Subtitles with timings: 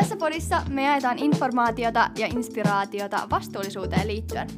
[0.00, 4.48] Tässä podissa me jaetaan informaatiota ja inspiraatiota vastuullisuuteen liittyen.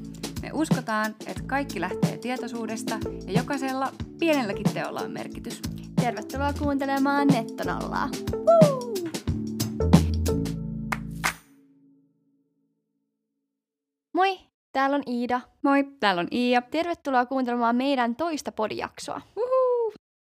[0.43, 5.63] Me uskotaan, että kaikki lähtee tietoisuudesta ja jokaisella pienelläkin teolla on merkitys.
[6.01, 8.09] Tervetuloa kuuntelemaan Nettonollaa.
[8.35, 8.95] Woo!
[14.13, 14.39] Moi,
[14.73, 15.41] täällä on Iida.
[15.63, 16.63] Moi, täällä on Iia.
[16.63, 19.21] Tervetuloa kuuntelemaan meidän toista podijaksoa.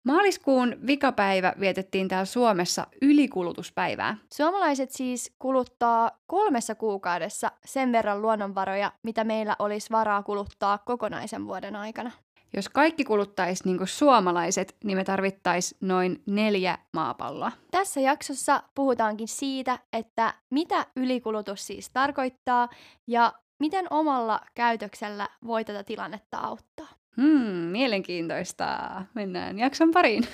[0.06, 4.16] Maaliskuun vikapäivä vietettiin täällä Suomessa ylikulutuspäivää.
[4.34, 11.76] Suomalaiset siis kuluttaa kolmessa kuukaudessa sen verran luonnonvaroja, mitä meillä olisi varaa kuluttaa kokonaisen vuoden
[11.76, 12.10] aikana.
[12.56, 17.52] Jos kaikki kuluttaisi niin kuin suomalaiset, niin me tarvittaisiin noin neljä maapalloa.
[17.70, 22.68] Tässä jaksossa puhutaankin siitä, että mitä ylikulutus siis tarkoittaa
[23.06, 26.88] ja miten omalla käytöksellä voi tätä tilannetta auttaa.
[27.16, 28.66] Hmm, mielenkiintoista.
[29.14, 30.26] Mennään jakson pariin.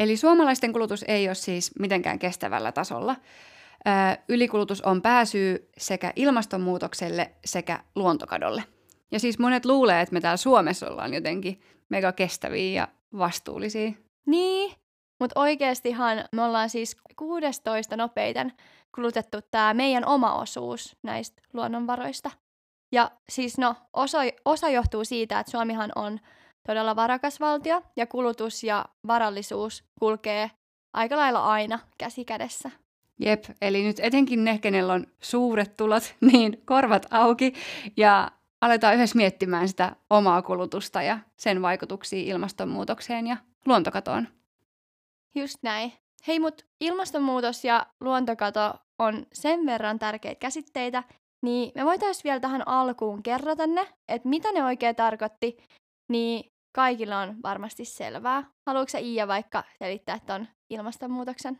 [0.00, 3.16] Eli suomalaisten kulutus ei ole siis mitenkään kestävällä tasolla.
[4.28, 8.64] Ylikulutus on pääsyy sekä ilmastonmuutokselle sekä luontokadolle.
[9.10, 13.92] Ja siis monet luulee, että me täällä Suomessa ollaan jotenkin mega kestäviä ja vastuullisia.
[14.26, 14.74] Niin,
[15.20, 18.52] mutta oikeastihan me ollaan siis 16 nopeiten
[18.94, 22.30] kulutettu tämä meidän oma osuus näistä luonnonvaroista.
[22.92, 26.20] Ja siis no, osa, osa johtuu siitä, että Suomihan on
[26.66, 30.50] todella varakas valtio ja kulutus ja varallisuus kulkee
[30.92, 32.70] aika lailla aina käsi kädessä.
[33.20, 37.52] Jep, eli nyt etenkin ne, kenellä on suuret tulot, niin korvat auki
[37.96, 44.28] ja aletaan yhdessä miettimään sitä omaa kulutusta ja sen vaikutuksia ilmastonmuutokseen ja luontokatoon.
[45.34, 45.92] Just näin.
[46.26, 51.02] Hei, mutta ilmastonmuutos ja luontokato on sen verran tärkeitä käsitteitä,
[51.42, 55.56] niin me voitaisiin vielä tähän alkuun kerrata ne, että mitä ne oikein tarkoitti,
[56.08, 58.50] niin kaikilla on varmasti selvää.
[58.66, 61.58] Haluatko sä Iia vaikka selittää tuon ilmastonmuutoksen?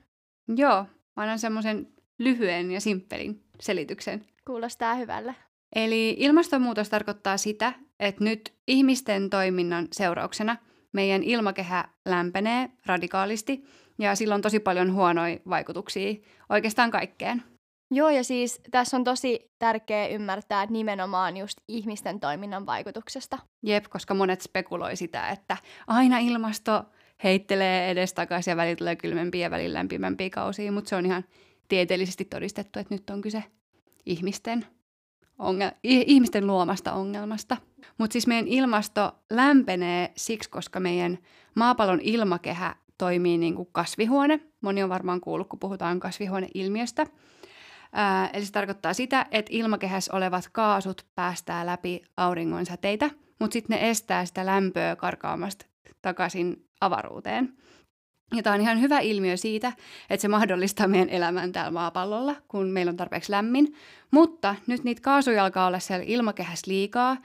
[0.57, 4.27] Joo, mä annan semmoisen lyhyen ja simppelin selityksen.
[4.47, 5.35] Kuulostaa hyvälle.
[5.75, 10.57] Eli ilmastonmuutos tarkoittaa sitä, että nyt ihmisten toiminnan seurauksena
[10.93, 13.65] meidän ilmakehä lämpenee radikaalisti
[13.99, 16.15] ja sillä on tosi paljon huonoja vaikutuksia
[16.49, 17.43] oikeastaan kaikkeen.
[17.91, 23.39] Joo, ja siis tässä on tosi tärkeää ymmärtää nimenomaan just ihmisten toiminnan vaikutuksesta.
[23.63, 25.57] Jep, koska monet spekuloi sitä, että
[25.87, 26.85] aina ilmasto
[27.25, 31.25] heittelee edestakaisin ja välillä tulee kylmempiä ja välillä lämpimämpiä kausia, mutta se on ihan
[31.69, 33.45] tieteellisesti todistettu, että nyt on kyse
[34.07, 34.67] ihmisten,
[35.39, 37.57] ongel- ihmisten luomasta ongelmasta.
[37.99, 41.19] Mutta siis meidän ilmasto lämpenee siksi, koska meidän
[41.55, 44.41] maapallon ilmakehä toimii niin kuin kasvihuone.
[44.61, 47.07] Moni on varmaan kuullut, kun puhutaan kasvihuoneilmiöstä.
[48.33, 53.91] Eli se tarkoittaa sitä, että ilmakehässä olevat kaasut päästää läpi auringon säteitä, mutta sitten ne
[53.91, 55.67] estää sitä lämpöä karkaamasta
[56.03, 57.53] takaisin avaruuteen.
[58.35, 59.73] Ja tämä on ihan hyvä ilmiö siitä,
[60.11, 63.75] että se mahdollistaa meidän elämän täällä maapallolla, kun meillä on tarpeeksi lämmin.
[64.11, 67.17] Mutta nyt niitä kaasuja alkaa olla siellä ilmakehässä liikaa,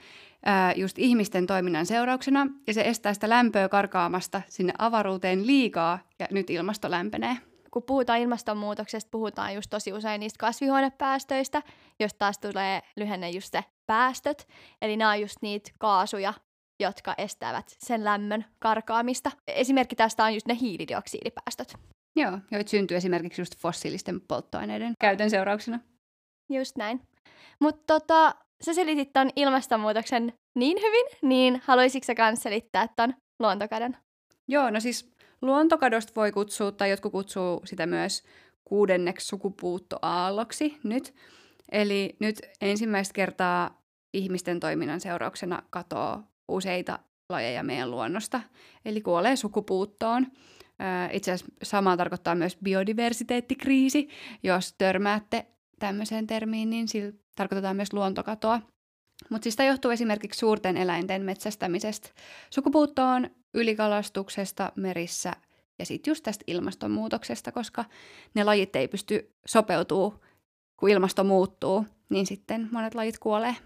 [0.76, 6.50] just ihmisten toiminnan seurauksena, ja se estää sitä lämpöä karkaamasta sinne avaruuteen liikaa, ja nyt
[6.50, 7.36] ilmasto lämpenee
[7.74, 11.62] kun puhutaan ilmastonmuutoksesta, puhutaan just tosi usein niistä kasvihuonepäästöistä,
[12.00, 14.48] jos taas tulee lyhenne just se päästöt.
[14.82, 16.34] Eli nämä on just niitä kaasuja,
[16.82, 19.30] jotka estävät sen lämmön karkaamista.
[19.48, 21.74] Esimerkki tästä on just ne hiilidioksidipäästöt.
[22.16, 25.80] Joo, joita syntyy esimerkiksi just fossiilisten polttoaineiden käytön seurauksena.
[26.50, 27.00] Just näin.
[27.60, 33.96] Mutta tota, sä selitit ton ilmastonmuutoksen niin hyvin, niin haluaisitko sä kans selittää ton luontokadon?
[34.48, 35.13] Joo, no siis
[35.44, 38.22] Luontokadosta voi kutsua, tai jotkut kutsuu sitä myös
[38.64, 41.14] kuudenneksi sukupuuttoaalloksi nyt.
[41.72, 48.40] Eli nyt ensimmäistä kertaa ihmisten toiminnan seurauksena katoaa useita lajeja meidän luonnosta,
[48.84, 50.26] eli kuolee sukupuuttoon.
[51.12, 54.08] Itse asiassa sama tarkoittaa myös biodiversiteettikriisi.
[54.42, 55.46] Jos törmäätte
[55.78, 58.60] tämmöiseen termiin, niin sillä tarkoitetaan myös luontokatoa.
[59.30, 62.08] Mutta siis johtuu esimerkiksi suurten eläinten metsästämisestä.
[62.50, 65.32] Sukupuuttoon ylikalastuksesta merissä
[65.78, 67.84] ja sitten just tästä ilmastonmuutoksesta, koska
[68.34, 70.24] ne lajit ei pysty sopeutuu,
[70.76, 73.56] kun ilmasto muuttuu, niin sitten monet lajit kuolee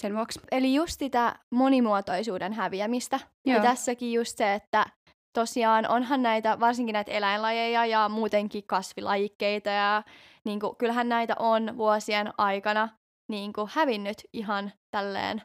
[0.00, 0.40] sen vuoksi.
[0.52, 3.20] Eli just sitä monimuotoisuuden häviämistä.
[3.44, 3.56] Joo.
[3.56, 4.86] Ja tässäkin just se, että
[5.32, 10.02] tosiaan onhan näitä, varsinkin näitä eläinlajeja ja muutenkin kasvilajikkeita ja
[10.44, 12.88] niin kuin, kyllähän näitä on vuosien aikana
[13.28, 15.42] niin kuin, hävinnyt ihan tälleen,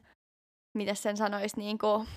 [0.74, 2.08] miten sen sanoisi, niin kuin,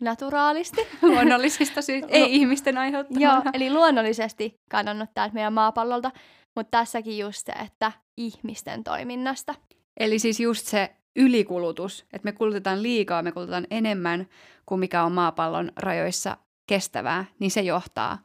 [0.00, 0.80] naturaalisti.
[1.02, 3.32] Luonnollisista syistä, ei ihmisten aiheuttamana.
[3.34, 6.10] Joo, eli luonnollisesti kadonnut täältä meidän maapallolta,
[6.56, 9.54] mutta tässäkin just se, että ihmisten toiminnasta.
[10.00, 14.26] Eli siis just se ylikulutus, että me kulutetaan liikaa, me kulutetaan enemmän
[14.66, 18.18] kuin mikä on maapallon rajoissa kestävää, niin se johtaa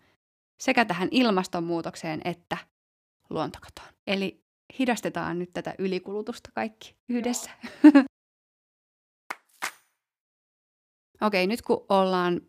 [0.59, 2.57] sekä tähän ilmastonmuutokseen että
[3.29, 3.87] luontokatoon.
[4.07, 4.43] Eli
[4.79, 7.51] hidastetaan nyt tätä ylikulutusta kaikki yhdessä.
[11.21, 12.41] Okei, nyt kun ollaan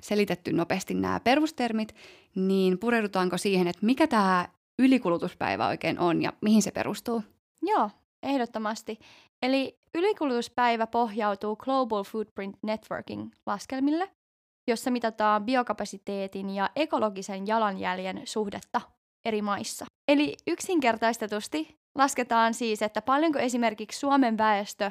[0.00, 1.94] selitetty nopeasti nämä perustermit,
[2.34, 7.22] niin pureudutaanko siihen, että mikä tämä ylikulutuspäivä oikein on ja mihin se perustuu?
[7.62, 7.90] Joo,
[8.22, 8.98] ehdottomasti.
[9.42, 14.10] Eli ylikulutuspäivä pohjautuu Global Footprint Networking laskelmille,
[14.68, 18.80] jossa mitataan biokapasiteetin ja ekologisen jalanjäljen suhdetta
[19.24, 19.86] eri maissa.
[20.08, 24.90] Eli yksinkertaistetusti lasketaan siis, että paljonko esimerkiksi Suomen väestö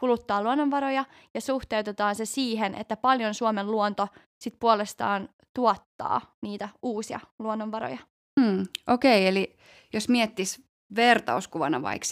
[0.00, 1.04] kuluttaa luonnonvaroja
[1.34, 4.08] ja suhteutetaan se siihen, että paljon Suomen luonto
[4.38, 7.98] sit puolestaan tuottaa niitä uusia luonnonvaroja.
[8.40, 9.56] Hmm, Okei, okay, eli
[9.92, 10.62] jos miettis
[10.96, 12.06] vertauskuvana vaikka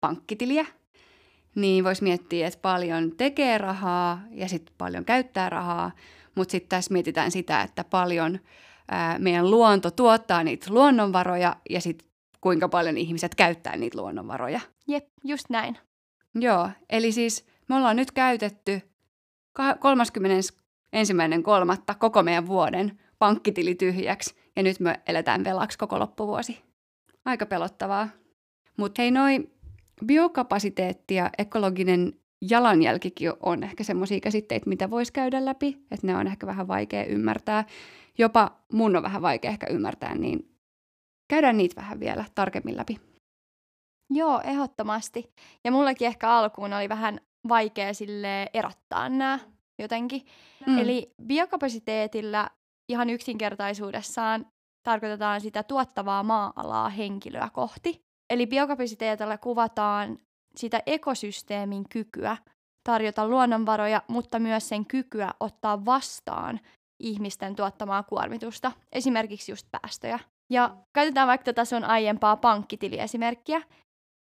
[0.00, 0.66] pankkitiliä,
[1.54, 5.90] niin voisi miettiä, että paljon tekee rahaa ja sitten paljon käyttää rahaa,
[6.34, 8.38] mutta sitten tässä mietitään sitä, että paljon
[8.90, 12.08] ää, meidän luonto tuottaa niitä luonnonvaroja ja sitten
[12.40, 14.60] kuinka paljon ihmiset käyttää niitä luonnonvaroja.
[14.88, 15.78] Jep, just näin.
[16.40, 18.80] Joo, eli siis me ollaan nyt käytetty
[19.58, 21.94] 31.3.
[21.98, 26.62] koko meidän vuoden pankkitili tyhjäksi ja nyt me eletään velaksi koko loppuvuosi.
[27.24, 28.08] Aika pelottavaa.
[28.76, 29.48] Mutta hei, noi
[30.06, 36.26] biokapasiteetti ja ekologinen jalanjälkikin on ehkä semmoisia käsitteitä, mitä voisi käydä läpi, että ne on
[36.26, 37.64] ehkä vähän vaikea ymmärtää.
[38.18, 40.50] Jopa mun on vähän vaikea ehkä ymmärtää, niin
[41.28, 43.07] käydään niitä vähän vielä tarkemmin läpi.
[44.10, 45.32] Joo, ehdottomasti.
[45.64, 49.38] Ja mullekin ehkä alkuun oli vähän vaikea sille erottaa nämä
[49.78, 50.26] jotenkin.
[50.66, 50.78] Mm.
[50.78, 52.50] Eli biokapasiteetilla
[52.88, 54.46] ihan yksinkertaisuudessaan
[54.82, 58.00] tarkoitetaan sitä tuottavaa maa-alaa henkilöä kohti.
[58.30, 60.18] Eli biokapasiteetilla kuvataan
[60.56, 62.36] sitä ekosysteemin kykyä
[62.88, 66.60] tarjota luonnonvaroja, mutta myös sen kykyä ottaa vastaan
[67.00, 70.18] ihmisten tuottamaa kuormitusta, esimerkiksi just päästöjä.
[70.50, 73.62] Ja käytetään vaikka tätä sun aiempaa pankkitiliesimerkkiä.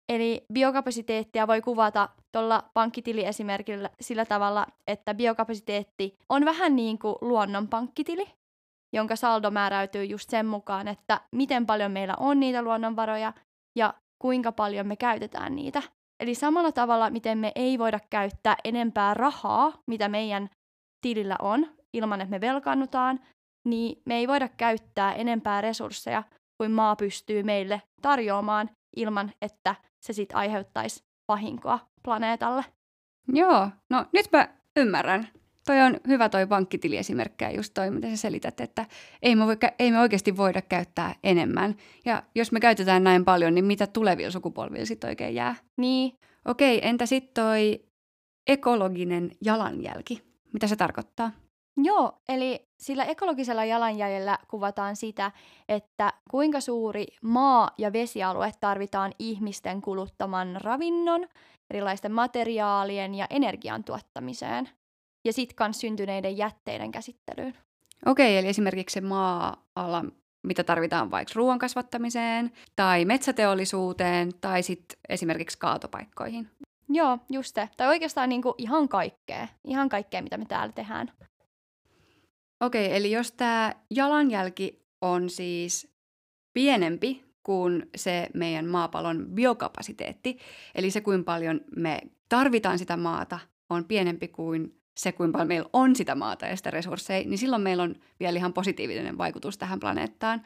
[0.09, 7.67] Eli biokapasiteettia voi kuvata tuolla pankkitiliesimerkillä sillä tavalla, että biokapasiteetti on vähän niin kuin luonnon
[7.67, 8.27] pankkitili,
[8.93, 13.33] jonka saldo määräytyy just sen mukaan, että miten paljon meillä on niitä luonnonvaroja
[13.75, 15.83] ja kuinka paljon me käytetään niitä.
[16.19, 20.49] Eli samalla tavalla, miten me ei voida käyttää enempää rahaa, mitä meidän
[21.01, 23.19] tilillä on, ilman että me velkaannutaan,
[23.67, 26.23] niin me ei voida käyttää enempää resursseja
[26.57, 32.65] kuin maa pystyy meille tarjoamaan ilman, että se sitten aiheuttaisi vahinkoa planeetalle.
[33.33, 34.47] Joo, no nyt mä
[34.77, 35.27] ymmärrän.
[35.65, 38.85] Toi on hyvä toi pankkitiliesimerkkejä just toi, mitä sä selität, että
[39.21, 41.75] ei me, voi, ei me oikeasti voida käyttää enemmän.
[42.05, 45.55] Ja jos me käytetään näin paljon, niin mitä tulevilla sukupolvilla sitten oikein jää?
[45.77, 46.13] Niin.
[46.45, 47.85] Okei, entä sitten toi
[48.47, 50.23] ekologinen jalanjälki?
[50.53, 51.31] Mitä se tarkoittaa?
[51.83, 55.31] Joo, eli sillä ekologisella jalanjäljellä kuvataan sitä,
[55.69, 61.27] että kuinka suuri maa- ja vesialue tarvitaan ihmisten kuluttaman ravinnon,
[61.69, 64.69] erilaisten materiaalien ja energian tuottamiseen
[65.25, 67.53] ja sitten myös syntyneiden jätteiden käsittelyyn.
[68.05, 70.05] Okei, eli esimerkiksi se maa-ala,
[70.43, 76.49] mitä tarvitaan vaikka ruoan kasvattamiseen tai metsäteollisuuteen tai sitten esimerkiksi kaatopaikkoihin.
[76.89, 77.69] Joo, just se.
[77.77, 79.47] Tai oikeastaan niinku ihan kaikkea.
[79.65, 81.11] Ihan kaikkea, mitä me täällä tehdään.
[82.59, 85.93] Okei, eli jos tämä jalanjälki on siis
[86.53, 90.37] pienempi kuin se meidän maapallon biokapasiteetti,
[90.75, 93.39] eli se kuinka paljon me tarvitaan sitä maata,
[93.69, 97.61] on pienempi kuin se, kuinka paljon meillä on sitä maata ja sitä resursseja, niin silloin
[97.61, 100.41] meillä on vielä ihan positiivinen vaikutus tähän planeettaan.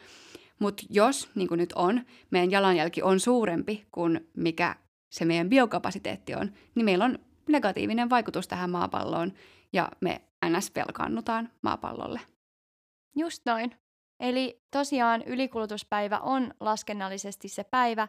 [0.59, 2.01] Mutta jos, niin kuin nyt on,
[2.31, 4.75] meidän jalanjälki on suurempi kuin mikä
[5.09, 9.33] se meidän biokapasiteetti on, niin meillä on negatiivinen vaikutus tähän maapalloon
[9.73, 10.71] ja me ns.
[10.75, 12.19] velkaannutaan maapallolle.
[13.15, 13.75] Just noin.
[14.19, 18.07] Eli tosiaan ylikulutuspäivä on laskennallisesti se päivä,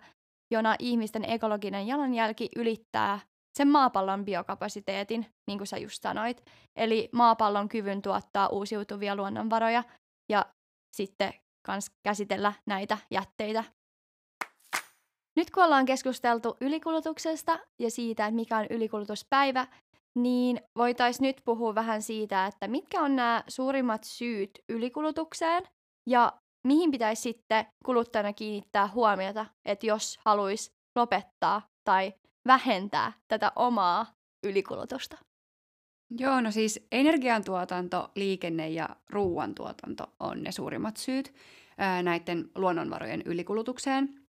[0.51, 3.21] jona ihmisten ekologinen jalanjälki ylittää
[3.59, 6.45] sen maapallon biokapasiteetin, niin kuin sä just sanoit.
[6.77, 9.85] Eli maapallon kyvyn tuottaa uusiutuvia luonnonvaroja
[10.29, 10.47] ja
[10.97, 11.33] sitten
[11.67, 13.65] kans käsitellä näitä jätteitä.
[15.37, 19.67] Nyt kun ollaan keskusteltu ylikulutuksesta ja siitä, että mikä on ylikulutuspäivä,
[20.15, 25.63] niin voitaisiin nyt puhua vähän siitä, että mitkä on nämä suurimmat syyt ylikulutukseen
[26.07, 26.33] ja
[26.67, 32.13] mihin pitäisi sitten kuluttajana kiinnittää huomiota, että jos haluaisi lopettaa tai
[32.47, 34.07] vähentää tätä omaa
[34.47, 35.19] ylikulutusta?
[36.19, 41.35] Joo, no siis energiantuotanto, liikenne ja ruoantuotanto on ne suurimmat syyt
[41.79, 44.25] ää, näiden luonnonvarojen ylikulutukseen.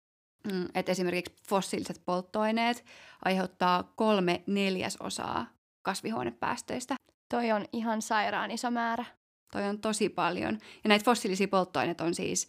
[0.52, 2.84] Mm, et esimerkiksi fossiiliset polttoaineet
[3.24, 5.46] aiheuttaa kolme neljäsosaa
[5.84, 6.94] kasvihuonepäästöistä.
[7.34, 9.04] Toi on ihan sairaan iso määrä.
[9.52, 10.58] Toi on tosi paljon.
[10.84, 12.48] Ja näitä fossiilisia polttoaineita on siis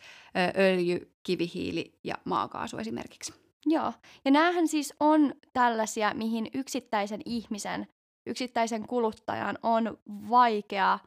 [0.58, 3.34] ö, öljy, kivihiili ja maakaasu esimerkiksi.
[3.66, 3.94] Joo,
[4.26, 7.88] ja näähän siis on tällaisia, mihin yksittäisen ihmisen,
[8.26, 9.98] yksittäisen kuluttajan on
[10.30, 11.00] vaikea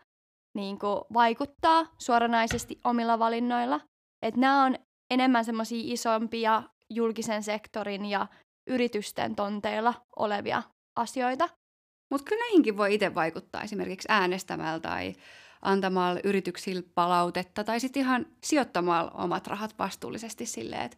[0.55, 3.81] niin kuin, vaikuttaa suoranaisesti omilla valinnoilla.
[4.23, 4.77] Että nämä on
[5.11, 8.27] enemmän semmoisia isompia julkisen sektorin ja
[8.67, 10.63] yritysten tonteilla olevia
[10.97, 11.49] asioita.
[12.11, 15.13] Mutta kyllä näihinkin voi itse vaikuttaa esimerkiksi äänestämällä tai
[15.63, 20.97] antamalla yrityksille palautetta tai sitten ihan sijoittamalla omat rahat vastuullisesti silleen, että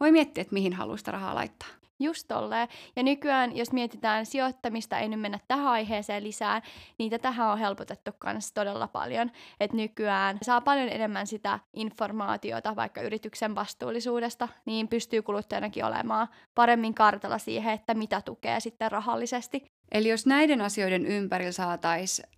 [0.00, 1.68] voi miettiä, että mihin haluaa sitä rahaa laittaa.
[2.00, 2.68] Just tolleen.
[2.96, 6.62] Ja nykyään, jos mietitään sijoittamista, ei nyt mennä tähän aiheeseen lisää,
[6.98, 9.30] niin tähän on helpotettu myös todella paljon.
[9.60, 16.94] Että nykyään saa paljon enemmän sitä informaatiota vaikka yrityksen vastuullisuudesta, niin pystyy kuluttajanakin olemaan paremmin
[16.94, 19.64] kartalla siihen, että mitä tukee sitten rahallisesti.
[19.94, 22.28] Eli jos näiden asioiden ympärillä saataisiin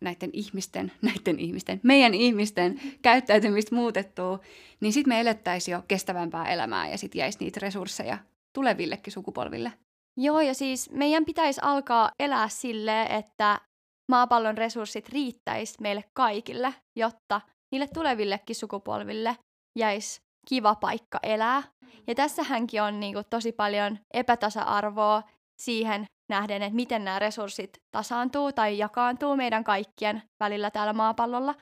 [0.00, 4.38] näiden ihmisten, näiden ihmisten, meidän ihmisten käyttäytymistä muutettua,
[4.80, 8.18] niin sitten me elettäisiin jo kestävämpää elämää ja sitten jäisi niitä resursseja
[8.52, 9.72] tulevillekin sukupolville.
[10.16, 13.60] Joo, ja siis meidän pitäisi alkaa elää sille, että
[14.08, 17.40] maapallon resurssit riittäisi meille kaikille, jotta
[17.72, 19.36] niille tulevillekin sukupolville
[19.78, 21.62] jäisi kiva paikka elää.
[22.06, 25.22] Ja tässähänkin on niin kuin, tosi paljon epätasa-arvoa
[25.62, 31.54] siihen nähden, että miten nämä resurssit tasaantuu tai jakaantuu meidän kaikkien välillä täällä maapallolla.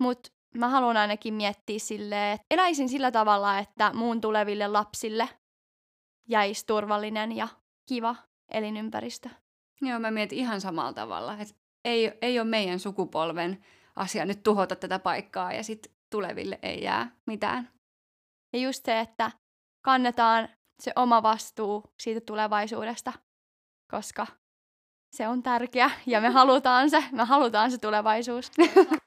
[0.00, 5.28] Mutta mä haluan ainakin miettiä silleen, että eläisin sillä tavalla, että muun tuleville lapsille
[6.28, 7.48] jäisi turvallinen ja
[7.88, 8.16] kiva
[8.50, 9.28] elinympäristö.
[9.82, 11.54] Joo, mä mietin ihan samalla tavalla, että
[11.84, 13.64] ei, ei ole meidän sukupolven
[13.96, 17.70] asia nyt tuhota tätä paikkaa ja sitten tuleville ei jää mitään.
[18.52, 19.30] Ja just se, että
[19.84, 20.48] kannetaan
[20.82, 23.12] se oma vastuu siitä tulevaisuudesta,
[23.94, 24.26] koska
[25.16, 28.50] se on tärkeä ja me halutaan se, me halutaan se tulevaisuus.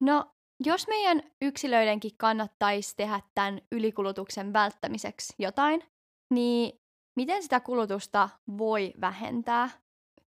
[0.00, 0.34] No,
[0.64, 5.82] jos meidän yksilöidenkin kannattaisi tehdä tämän ylikulutuksen välttämiseksi jotain,
[6.30, 6.80] niin
[7.16, 9.70] miten sitä kulutusta voi vähentää?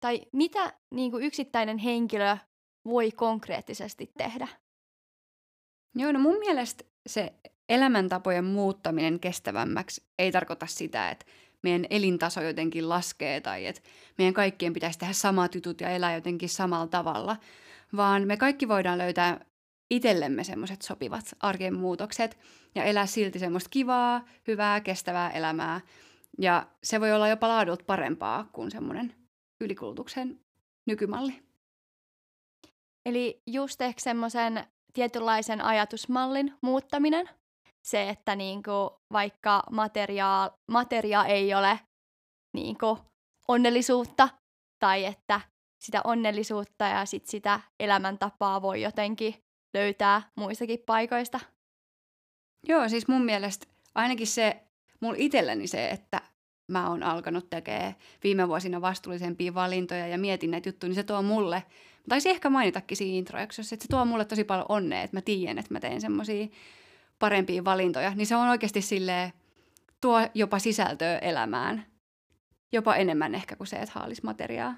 [0.01, 2.37] Tai mitä niin kuin yksittäinen henkilö
[2.85, 4.49] voi konkreettisesti tehdä?
[5.95, 7.35] Joo, no mun mielestä se
[7.69, 11.27] elämäntapojen muuttaminen kestävämmäksi ei tarkoita sitä, että
[11.63, 13.81] meidän elintaso jotenkin laskee tai että
[14.19, 17.37] meidän kaikkien pitäisi tehdä samat jutut ja elää jotenkin samalla tavalla,
[17.97, 19.45] vaan me kaikki voidaan löytää
[19.91, 22.39] itsellemme semmoiset sopivat arjen muutokset
[22.75, 25.81] ja elää silti semmoista kivaa, hyvää, kestävää elämää.
[26.39, 29.15] Ja se voi olla jopa laadulta parempaa kuin semmoinen
[29.61, 30.41] ylikulutuksen
[30.87, 31.43] nykymalli.
[33.07, 37.29] Eli just ehkä semmoisen tietynlaisen ajatusmallin muuttaminen.
[37.83, 41.81] Se, että niinku vaikka materiaa, materia ei ole
[42.53, 42.99] niinku
[43.49, 44.29] onnellisuutta,
[44.79, 45.41] tai että
[45.79, 49.35] sitä onnellisuutta ja sit sitä elämäntapaa voi jotenkin
[49.75, 51.41] löytää muistakin paikoista.
[52.69, 54.63] Joo, siis mun mielestä ainakin se,
[55.01, 56.21] mulla itselläni se, että
[56.69, 61.23] mä oon alkanut tekemään viime vuosina vastuullisempia valintoja ja mietin näitä juttuja, niin se tuo
[61.23, 61.63] mulle,
[62.09, 65.59] taisi ehkä mainitakin siinä introjaksossa, että se tuo mulle tosi paljon onnea, että mä tiedän,
[65.59, 66.47] että mä teen semmoisia
[67.23, 69.33] parempia valintoja, niin se on oikeasti silleen,
[70.01, 71.87] tuo jopa sisältöä elämään,
[72.73, 74.75] jopa enemmän ehkä kuin se, että haalis materiaa.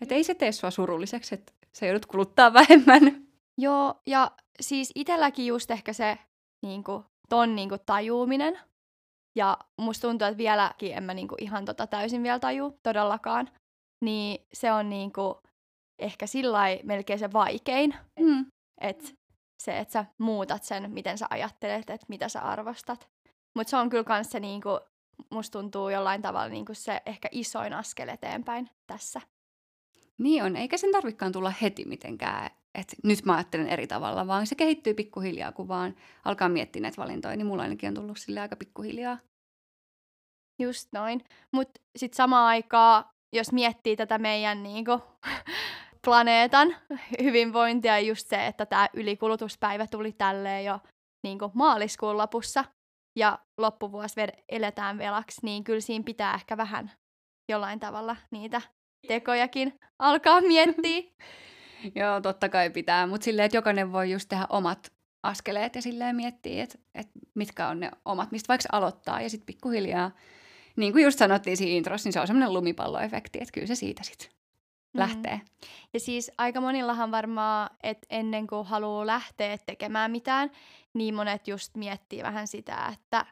[0.00, 3.26] Että ei se tee sua surulliseksi, että sä joudut kuluttaa vähemmän.
[3.58, 6.18] Joo, ja siis itselläkin just ehkä se
[6.62, 8.58] niin kuin, ton niin kuin, tajuuminen.
[9.36, 13.50] Ja musta tuntuu, että vieläkin en mä niin kuin, ihan tota täysin vielä taju todellakaan.
[14.04, 15.34] Niin se on niin kuin,
[15.98, 17.94] ehkä sillä melkein se vaikein.
[18.20, 18.46] Mm.
[18.80, 19.04] Että
[19.64, 23.08] se, että sä muutat sen, miten sä ajattelet, että mitä sä arvostat.
[23.54, 24.80] Mutta se on kyllä kans se, niin kuin,
[25.30, 29.20] musta tuntuu jollain tavalla niin kuin se ehkä isoin askel eteenpäin tässä.
[30.18, 34.46] Niin on, eikä sen tarvikaan tulla heti mitenkään että nyt mä ajattelen eri tavalla, vaan
[34.46, 38.40] se kehittyy pikkuhiljaa, kun vaan alkaa miettiä näitä valintoja, niin mulla ainakin on tullut sille
[38.40, 39.18] aika pikkuhiljaa.
[40.58, 41.24] Just noin.
[41.52, 45.00] Mutta sitten samaan aikaan, jos miettii tätä meidän niinku,
[46.06, 46.76] planeetan
[47.22, 50.78] hyvinvointia, just se, että tämä ylikulutuspäivä tuli tälleen jo
[51.22, 52.64] niinku, maaliskuun lopussa,
[53.16, 56.90] ja loppuvuosi eletään velaksi, niin kyllä siinä pitää ehkä vähän
[57.48, 58.62] jollain tavalla niitä
[59.08, 61.02] tekojakin alkaa miettiä.
[61.94, 64.92] Joo, totta kai pitää, mutta silleen, että jokainen voi just tehdä omat
[65.22, 69.46] askeleet ja silleen miettiä, että, että mitkä on ne omat, mistä vaikka aloittaa ja sitten
[69.46, 70.10] pikkuhiljaa,
[70.76, 74.02] niin kuin just sanottiin siinä introssa, niin se on semmoinen lumipalloefekti, että kyllä se siitä
[74.02, 74.28] sitten
[74.94, 74.98] mm.
[74.98, 75.40] lähtee.
[75.94, 80.50] Ja siis aika monillahan varmaan, että ennen kuin haluaa lähteä tekemään mitään,
[80.94, 83.26] niin monet just miettii vähän sitä, että,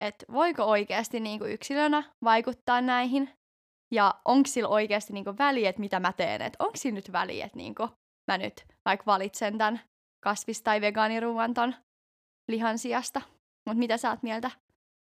[0.00, 3.30] että voiko oikeasti niin kuin yksilönä vaikuttaa näihin
[3.90, 7.46] ja onko sillä oikeasti niinku väliä, että mitä mä teen, että onko sillä nyt väliä,
[7.46, 7.88] että niinku,
[8.32, 9.80] mä nyt vaikka valitsen tämän
[10.26, 11.74] kasvis- tai vegaaniruuan ton
[12.48, 13.20] lihan sijasta.
[13.66, 14.50] Mutta mitä sä oot mieltä?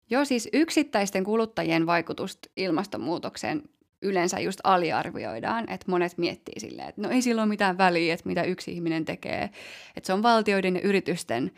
[0.10, 3.70] Joo, siis yksittäisten kuluttajien vaikutusta ilmastonmuutokseen
[4.04, 8.30] yleensä just aliarvioidaan, että monet miettii silleen, että no ei sillä ole mitään väliä, että
[8.30, 9.44] mitä yksi ihminen tekee,
[9.96, 11.52] että se on valtioiden ja yritysten,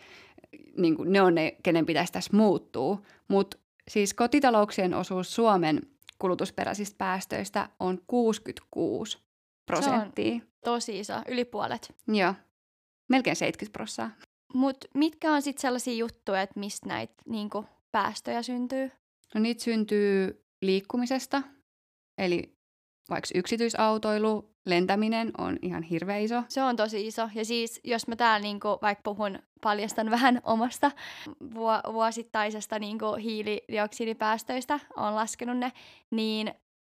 [0.77, 5.81] niin kuin ne on ne, kenen pitäisi tässä muuttua, mutta siis kotitalouksien osuus Suomen
[6.19, 9.17] kulutusperäisistä päästöistä on 66
[9.65, 10.39] prosenttia.
[10.63, 11.93] Tosi iso, yli puolet.
[12.07, 12.33] Joo,
[13.09, 14.27] melkein 70 prosenttia.
[14.53, 18.91] Mutta mitkä on sitten sellaisia juttuja, että mistä näitä niinku, päästöjä syntyy?
[19.35, 21.41] No niitä syntyy liikkumisesta,
[22.17, 22.55] eli
[23.09, 26.43] vaikka yksityisautoilu, lentäminen on ihan hirveä iso.
[26.47, 27.29] Se on tosi iso.
[27.35, 30.91] Ja siis jos mä täällä niinku, vaikka puhun, paljastan vähän omasta
[31.55, 35.71] vu- vuosittaisesta niinku, hiilidioksidipäästöistä, on laskenut ne,
[36.11, 36.53] niin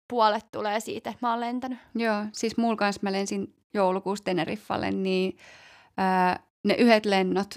[0.07, 1.79] puolet tulee siitä, että mä oon lentänyt.
[1.95, 5.37] Joo, siis mulla kanssa mä lensin joulukuussa Teneriffalle, niin
[5.97, 7.55] ää, ne yhdet lennot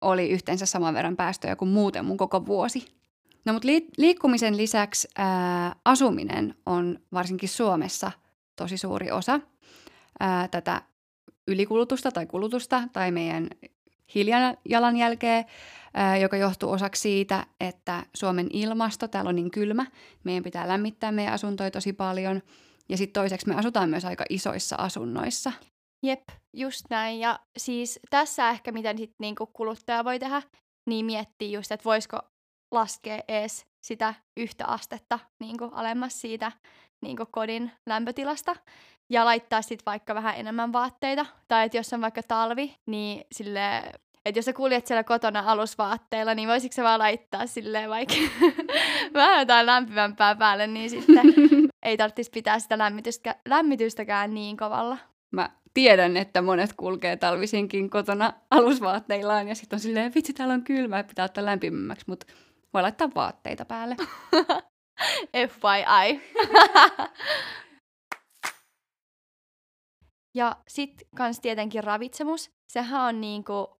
[0.00, 3.01] oli yhteensä saman verran päästöjä kuin muuten mun koko vuosi.
[3.44, 8.12] No mutta li- liikkumisen lisäksi ää, asuminen on varsinkin Suomessa
[8.56, 9.40] tosi suuri osa
[10.20, 10.82] ää, tätä
[11.48, 13.48] ylikulutusta tai kulutusta tai meidän
[14.14, 15.44] hiilijalanjälkeä,
[15.94, 19.86] ää, joka johtuu osaksi siitä, että Suomen ilmasto, täällä on niin kylmä,
[20.24, 22.42] meidän pitää lämmittää meidän asuntoja tosi paljon.
[22.88, 25.52] Ja sitten toiseksi me asutaan myös aika isoissa asunnoissa.
[26.02, 26.22] Jep,
[26.52, 27.20] just näin.
[27.20, 30.42] Ja siis tässä ehkä miten sit niinku kuluttaja voi tehdä,
[30.86, 32.18] niin miettii just, että voisiko
[32.72, 36.52] laskea ees sitä yhtä astetta niinku alemmas siitä
[37.00, 38.56] niinku kodin lämpötilasta
[39.10, 41.26] ja laittaa sitten vaikka vähän enemmän vaatteita.
[41.48, 43.82] Tai että jos on vaikka talvi, niin sille
[44.24, 48.14] että jos sä kuljet siellä kotona alusvaatteilla, niin voisitko sä vaan laittaa silleen vaikka
[49.14, 51.34] vähän jotain lämpimämpää päälle, niin sitten
[51.82, 54.98] ei tarvitsisi pitää sitä lämmitystä, lämmitystäkään niin kovalla.
[55.30, 60.64] Mä tiedän, että monet kulkee talvisinkin kotona alusvaatteillaan ja sitten on silleen, vitsi täällä on
[60.64, 62.26] kylmä, pitää ottaa lämpimämmäksi, mutta
[62.74, 63.96] voi laittaa vaatteita päälle.
[65.32, 66.20] FYI.
[70.38, 72.50] ja sitten kans tietenkin ravitsemus.
[72.72, 73.76] Sehän on niinku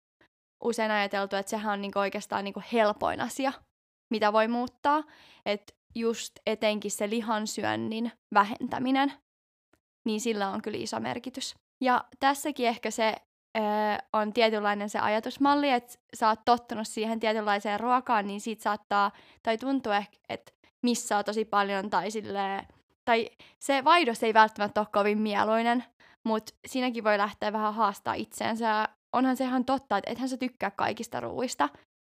[0.65, 3.53] usein ajateltu, että sehän on niinku oikeastaan niinku helpoin asia,
[4.11, 5.03] mitä voi muuttaa.
[5.47, 9.13] Että just etenkin se lihansyönnin vähentäminen,
[10.07, 11.55] niin sillä on kyllä iso merkitys.
[11.81, 13.17] Ja tässäkin ehkä se
[14.13, 19.11] on tietynlainen se ajatusmalli, että sä oot tottunut siihen tietynlaiseen ruokaan, niin siitä saattaa,
[19.43, 22.67] tai tuntuu ehkä, että missä on tosi paljon, tai sille
[23.05, 25.85] tai se vaihdos ei välttämättä ole kovin mieluinen,
[26.25, 28.89] mutta siinäkin voi lähteä vähän haastaa itseensä.
[29.13, 31.69] Onhan se ihan totta, että ethän sä tykkää kaikista ruuista,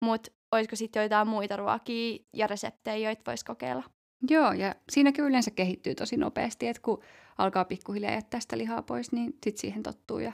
[0.04, 3.82] mutta olisiko sitten joitain muita ruokia ja reseptejä, joita voisi kokeilla?
[4.30, 7.02] Joo, ja siinäkin yleensä kehittyy tosi nopeasti, että kun
[7.38, 10.32] alkaa pikkuhiljaa jättää sitä lihaa pois, niin sitten siihen tottuu ja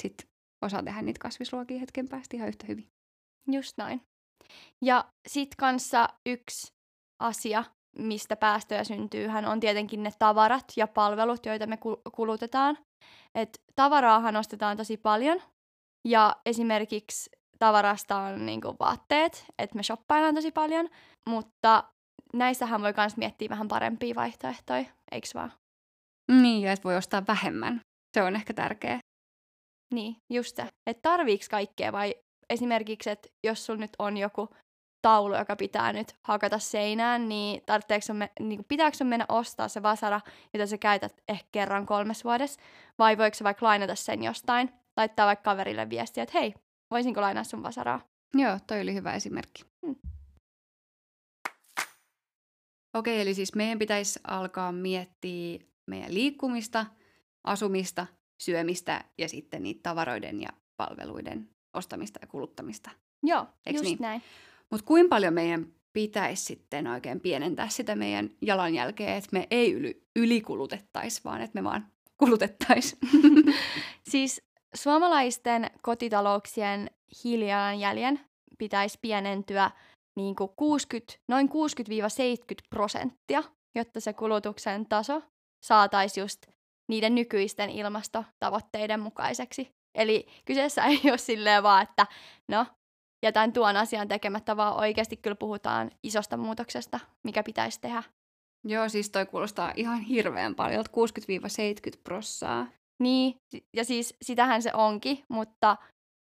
[0.00, 0.28] sitten
[0.64, 2.88] osaa tehdä niitä kasvisruokia hetken päästä ihan yhtä hyvin.
[3.50, 4.00] Just näin.
[4.82, 6.72] Ja sitten kanssa yksi
[7.22, 7.64] asia,
[7.98, 11.78] mistä päästöjä syntyy, hän on tietenkin ne tavarat ja palvelut, joita me
[12.12, 12.78] kulutetaan.
[13.34, 15.42] Et tavaraahan ostetaan tosi paljon,
[16.08, 20.88] ja esimerkiksi tavarasta on niinku vaatteet, että me shoppaillaan tosi paljon,
[21.28, 21.84] mutta
[22.34, 25.52] näissähän voi myös miettiä vähän parempia vaihtoehtoja, eikö vaan?
[26.32, 27.80] Niin, ja että voi ostaa vähemmän.
[28.14, 28.98] Se on ehkä tärkeää.
[29.92, 30.62] Niin, just se.
[30.86, 32.14] Että tarviiks kaikkea vai
[32.50, 34.48] esimerkiksi, että jos sulla nyt on joku
[35.02, 37.62] taulu, joka pitää nyt hakata seinään, niin,
[38.00, 40.20] sun me, niin pitääkö sun mennä ostaa se vasara,
[40.54, 42.60] jota sä käytät ehkä kerran kolmes vuodessa,
[42.98, 46.54] vai voiko sä vaikka lainata sen jostain, laittaa vaikka kaverille viestiä, että hei,
[46.90, 48.00] voisinko lainaa sun vasaraa?
[48.34, 49.64] Joo, toi oli hyvä esimerkki.
[49.86, 49.96] Hmm.
[52.94, 56.86] Okei, eli siis meidän pitäisi alkaa miettiä meidän liikkumista,
[57.44, 58.06] asumista,
[58.44, 62.90] syömistä ja sitten niitä tavaroiden ja palveluiden ostamista ja kuluttamista.
[63.22, 63.98] Joo, Eks just niin?
[64.00, 64.22] näin.
[64.70, 70.02] Mutta kuinka paljon meidän pitäisi sitten oikein pienentää sitä meidän jalanjälkeä, että me ei yli,
[70.16, 71.86] ylikulutettaisi, vaan että me vaan
[72.18, 73.00] kulutettaisiin.
[74.10, 74.42] siis
[74.74, 76.90] suomalaisten kotitalouksien
[77.24, 78.20] hiilijalanjäljen
[78.58, 79.70] pitäisi pienentyä
[80.16, 81.52] niin kuin 60, noin 60-70
[82.70, 83.42] prosenttia,
[83.74, 85.22] jotta se kulutuksen taso
[85.64, 86.46] saataisiin just
[86.90, 89.68] niiden nykyisten ilmastotavoitteiden mukaiseksi.
[89.98, 92.06] Eli kyseessä ei ole silleen vaan, että
[92.48, 92.66] no,
[93.24, 98.02] jätän tuon asian tekemättä, vaan oikeasti kyllä puhutaan isosta muutoksesta, mikä pitäisi tehdä.
[98.64, 100.84] Joo, siis toi kuulostaa ihan hirveän paljon,
[101.96, 102.66] 60-70 prossaa.
[103.02, 103.34] Niin,
[103.76, 105.76] ja siis sitähän se onkin, mutta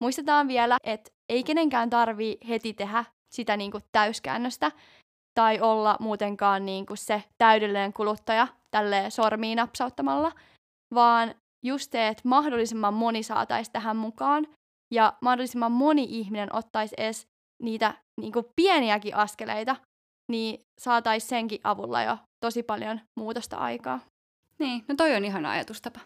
[0.00, 4.72] muistetaan vielä, että ei kenenkään tarvi heti tehdä sitä niin kuin täyskäännöstä
[5.34, 10.32] tai olla muutenkaan niin kuin se täydellinen kuluttaja tälle sormiin napsauttamalla,
[10.94, 14.46] vaan just se, että mahdollisimman moni saataisiin tähän mukaan
[14.94, 17.26] ja mahdollisimman moni ihminen ottaisi edes
[17.62, 19.76] niitä niin kuin pieniäkin askeleita,
[20.30, 24.00] niin saataisiin senkin avulla jo tosi paljon muutosta aikaa.
[24.58, 26.00] Niin, no toi on ihan ajatustapa.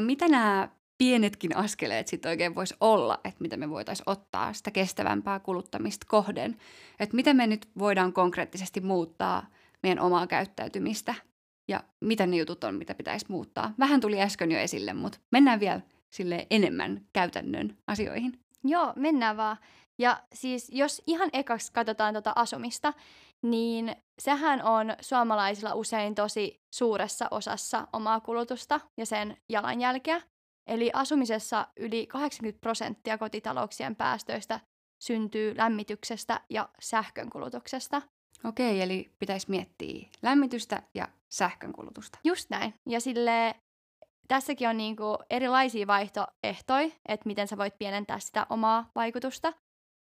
[0.00, 0.68] No mitä nämä
[0.98, 6.56] pienetkin askeleet sitten oikein voisi olla, että mitä me voitaisiin ottaa sitä kestävämpää kuluttamista kohden.
[6.98, 9.46] Että miten me nyt voidaan konkreettisesti muuttaa
[9.82, 11.14] meidän omaa käyttäytymistä
[11.68, 13.74] ja mitä ne jutut on, mitä pitäisi muuttaa.
[13.78, 18.40] Vähän tuli äsken jo esille, mutta mennään vielä sille enemmän käytännön asioihin.
[18.64, 19.56] Joo, mennään vaan.
[19.98, 22.92] Ja siis jos ihan ekaksi katsotaan tuota asumista,
[23.42, 30.22] niin sehän on suomalaisilla usein tosi suuressa osassa omaa kulutusta ja sen jalanjälkeä.
[30.66, 34.60] Eli asumisessa yli 80 prosenttia kotitalouksien päästöistä
[35.02, 38.02] syntyy lämmityksestä ja sähkönkulutuksesta.
[38.44, 42.18] Okei, eli pitäisi miettiä lämmitystä ja sähkönkulutusta.
[42.24, 42.74] Just näin.
[42.88, 43.54] Ja sille
[44.28, 49.52] tässäkin on niinku erilaisia vaihtoehtoja, että miten sä voit pienentää sitä omaa vaikutusta.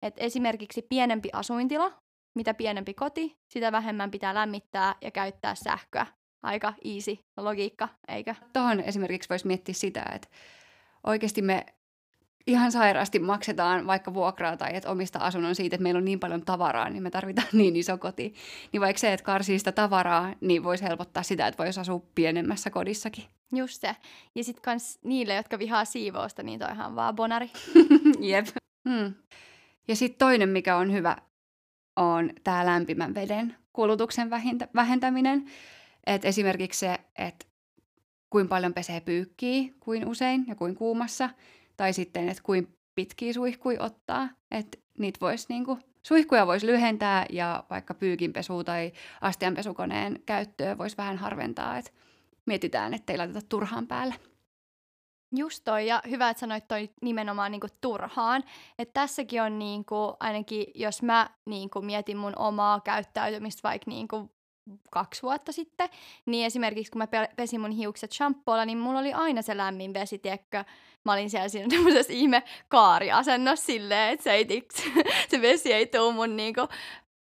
[0.02, 1.92] Et esimerkiksi pienempi asuintila,
[2.36, 6.08] mitä pienempi koti, sitä vähemmän pitää lämmittää ja käyttää sähköä.
[6.44, 8.36] Aika easy logiikka, eikö?
[8.54, 10.28] Tuohon esimerkiksi voisi miettiä sitä, että
[11.04, 11.66] oikeasti me
[12.48, 16.46] ihan sairaasti maksetaan vaikka vuokraa tai että omista asunnon siitä, että meillä on niin paljon
[16.46, 18.34] tavaraa, niin me tarvitaan niin iso koti.
[18.72, 22.70] Niin vaikka se, että karsii sitä tavaraa, niin voisi helpottaa sitä, että voisi asua pienemmässä
[22.70, 23.24] kodissakin.
[23.56, 23.96] Just se.
[24.36, 27.52] Ja sitten kans niille, jotka vihaa siivousta, niin toihan vaan bonari.
[28.20, 28.48] Jep.
[28.90, 29.14] Hmm.
[29.88, 31.18] Ja sitten toinen, mikä on hyvä,
[31.96, 34.30] on tämä lämpimän veden kulutuksen
[34.76, 35.46] vähentäminen.
[36.06, 37.46] Et esimerkiksi se, että
[38.30, 41.30] kuinka paljon pesee pyykkiä, kuin usein ja kuin kuumassa,
[41.78, 47.64] tai sitten, että kuin pitkiä suihkui ottaa, että niitä voisi niinku, suihkuja voisi lyhentää ja
[47.70, 51.92] vaikka pyykinpesu tai astianpesukoneen käyttöä voisi vähän harventaa, että
[52.46, 54.16] mietitään, että ei laiteta turhaan päälle.
[55.36, 58.44] Just toi, ja hyvä, että sanoit toi nimenomaan niinku turhaan.
[58.80, 64.32] Että tässäkin on niinku, ainakin jos mä niinku mietin mun omaa käyttäytymistä vaikka niinku
[64.92, 65.90] kaksi vuotta sitten,
[66.26, 70.18] niin esimerkiksi kun mä pesin mun hiukset shampoolla, niin mulla oli aina se lämmin vesi,
[70.18, 70.64] tiekkö.
[71.06, 74.76] Mä olin siellä siinä tämmöisessä ihme kaariasennossa silleen, että se, ei tiks,
[75.30, 76.68] se vesi ei tuu mun niinku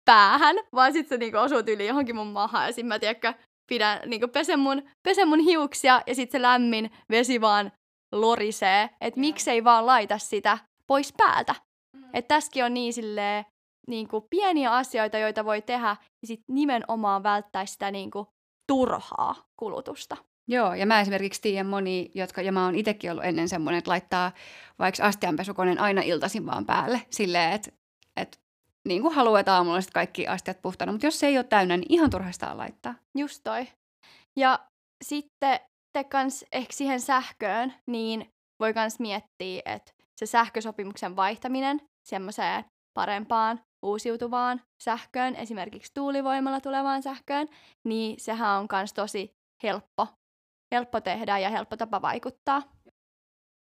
[0.04, 3.34] päähän, vaan sitten se niinku osuu yli johonkin mun maahan ja sitten mä tiedätkö,
[3.68, 7.72] pidän, niinku pesen, mun, pesen mun hiuksia ja sitten se lämmin vesi vaan
[8.12, 11.54] lorisee, että miksei vaan laita sitä pois päältä.
[11.96, 12.04] Mm.
[12.12, 13.44] Että tässäkin on niin silleen,
[13.90, 18.26] niin kuin pieniä asioita, joita voi tehdä, ja sitten nimenomaan välttää sitä niin kuin
[18.66, 20.16] turhaa kulutusta.
[20.48, 23.90] Joo, ja mä esimerkiksi tiedän moni, jotka, ja mä oon itsekin ollut ennen semmoinen, että
[23.90, 24.32] laittaa
[24.78, 27.70] vaikka astianpesukoneen aina iltaisin vaan päälle, silleen, että,
[28.16, 28.38] että
[28.88, 31.92] niin kuin haluaa, että aamulla kaikki astiat puhtaana, mutta jos se ei ole täynnä, niin
[31.92, 32.94] ihan turhasta laittaa.
[33.18, 33.66] Just toi.
[34.36, 34.58] Ja
[35.04, 35.60] sitten
[35.92, 43.60] te kans ehkä siihen sähköön, niin voi kans miettiä, että se sähkösopimuksen vaihtaminen semmoiseen parempaan
[43.82, 47.48] uusiutuvaan sähköön, esimerkiksi tuulivoimalla tulevaan sähköön,
[47.84, 50.06] niin sehän on myös tosi helppo,
[50.74, 52.62] helppo tehdä ja helppo tapa vaikuttaa.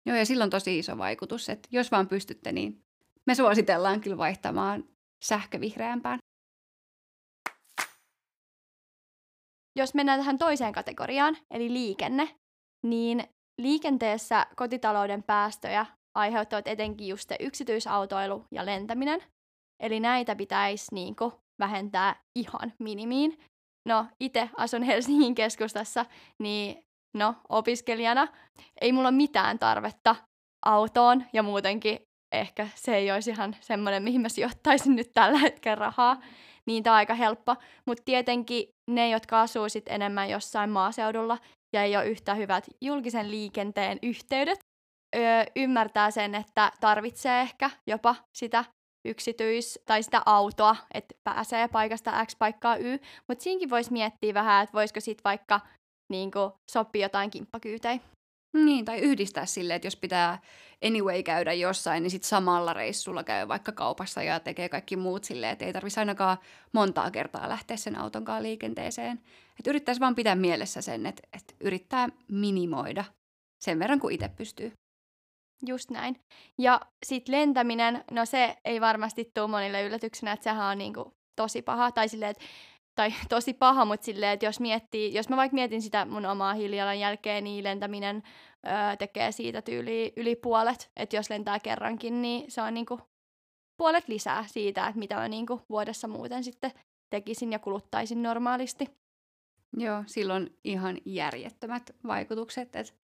[0.05, 2.85] Joo, ja sillä on tosi iso vaikutus, että jos vaan pystytte, niin
[3.27, 4.83] me suositellaan kyllä vaihtamaan
[5.23, 6.19] sähkövihreämpään.
[9.75, 12.35] Jos mennään tähän toiseen kategoriaan, eli liikenne,
[12.83, 13.23] niin
[13.61, 19.23] liikenteessä kotitalouden päästöjä aiheuttavat etenkin just se yksityisautoilu ja lentäminen.
[19.81, 23.39] Eli näitä pitäisi niin kuin, vähentää ihan minimiin.
[23.89, 26.05] No, itse asun Helsingin keskustassa,
[26.39, 26.83] niin
[27.17, 28.27] no, opiskelijana
[28.81, 30.15] ei mulla mitään tarvetta
[30.65, 31.99] autoon ja muutenkin
[32.35, 36.21] ehkä se ei olisi ihan semmoinen, mihin mä sijoittaisin nyt tällä hetkellä rahaa.
[36.65, 37.55] Niin tämä on aika helppo.
[37.87, 41.37] Mutta tietenkin ne, jotka asuu sit enemmän jossain maaseudulla
[41.75, 44.59] ja ei ole yhtä hyvät julkisen liikenteen yhteydet,
[45.15, 48.65] öö, ymmärtää sen, että tarvitsee ehkä jopa sitä
[49.07, 54.63] yksityis- tai sitä autoa, että pääsee paikasta X paikkaa Y, mutta siinkin voisi miettiä vähän,
[54.63, 55.59] että voisiko sitten vaikka
[56.09, 57.99] niin kuin, sopia jotain kimppakyytejä.
[58.57, 60.41] Niin, tai yhdistää silleen, että jos pitää
[60.85, 65.53] anyway käydä jossain, niin sitten samalla reissulla käy vaikka kaupassa ja tekee kaikki muut silleen,
[65.53, 66.37] että ei tarvitsisi ainakaan
[66.71, 69.19] montaa kertaa lähteä sen autonkaan liikenteeseen.
[69.59, 73.03] Että yrittäisi vaan pitää mielessä sen, että, että yrittää minimoida
[73.63, 74.71] sen verran, kuin itse pystyy.
[75.67, 76.19] Just näin.
[76.57, 81.61] Ja sitten lentäminen, no se ei varmasti tule monille yllätyksenä, että sehän on niinku tosi
[81.61, 81.91] paha.
[81.91, 82.43] Tai silleen, että
[82.95, 86.53] tai tosi paha, mutta silleen, että jos miettii, jos mä vaikka mietin sitä mun omaa
[86.53, 88.23] hiilijalan jälkeen, niin lentäminen
[88.65, 90.91] öö, tekee siitä tyyli yli puolet.
[90.95, 92.99] Että jos lentää kerrankin, niin se on niinku
[93.77, 96.71] puolet lisää siitä, että mitä mä niinku vuodessa muuten sitten
[97.09, 98.85] tekisin ja kuluttaisin normaalisti.
[99.77, 102.75] Joo, silloin ihan järjettömät vaikutukset.
[102.75, 102.95] Et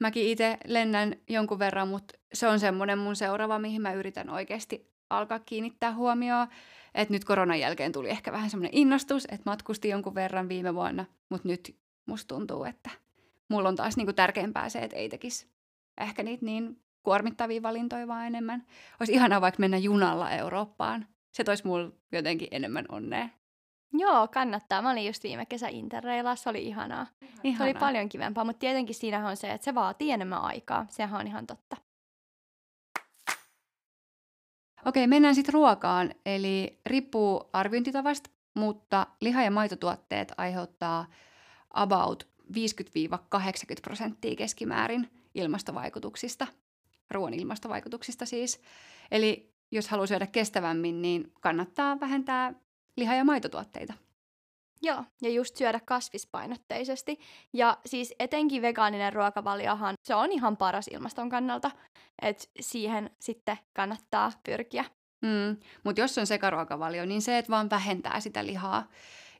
[0.00, 4.94] mäkin itse lennän jonkun verran, mutta se on semmoinen mun seuraava, mihin mä yritän oikeasti
[5.10, 6.48] alkaa kiinnittää huomioon.
[6.94, 11.04] Että nyt koronan jälkeen tuli ehkä vähän semmoinen innostus, että matkusti jonkun verran viime vuonna,
[11.28, 11.76] mutta nyt
[12.06, 12.90] musta tuntuu, että
[13.48, 15.46] mulla on taas niinku tärkeämpää se, että ei tekisi
[16.00, 18.66] ehkä niitä niin kuormittavia valintoja vaan enemmän.
[19.00, 21.06] Olisi ihanaa vaikka mennä junalla Eurooppaan.
[21.32, 23.28] Se toisi mulle jotenkin enemmän onnea.
[23.98, 24.82] Joo, kannattaa.
[24.82, 27.06] Mä olin just viime kesä Interrailassa, se oli ihanaa.
[27.44, 27.58] ihanaa.
[27.58, 30.86] Se oli paljon kivempaa, mutta tietenkin siinä on se, että se vaatii enemmän aikaa.
[30.88, 31.76] Sehän on ihan totta.
[34.86, 36.14] Okei, mennään sitten ruokaan.
[36.26, 41.06] Eli riippuu arviointitavasta, mutta liha- ja maitotuotteet aiheuttaa
[41.70, 46.46] about 50-80 prosenttia keskimäärin ilmastovaikutuksista,
[47.10, 48.60] ruoan ilmastovaikutuksista siis.
[49.10, 52.54] Eli jos haluaa syödä kestävämmin, niin kannattaa vähentää
[52.96, 53.94] liha- ja maitotuotteita.
[54.82, 57.18] Joo, ja just syödä kasvispainotteisesti.
[57.52, 61.70] Ja siis etenkin vegaaninen ruokavaliohan, se on ihan paras ilmaston kannalta,
[62.22, 64.84] että siihen sitten kannattaa pyrkiä.
[65.22, 68.88] Mm, Mutta jos on sekaruokavalio, niin se, että vaan vähentää sitä lihaa